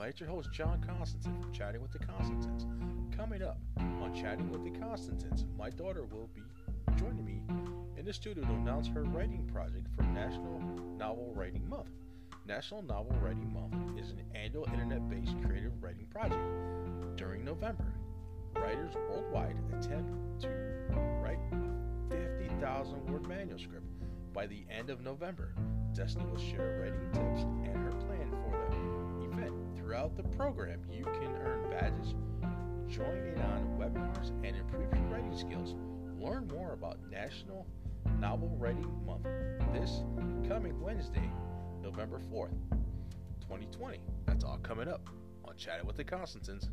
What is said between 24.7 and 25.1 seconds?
end of